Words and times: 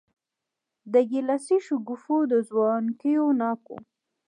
د 0.91 0.93
ګیلاسي 1.09 1.57
شګوفو 1.65 2.17
د 2.31 2.33
ځوانکیو 2.49 3.25
ناکو 3.39 3.77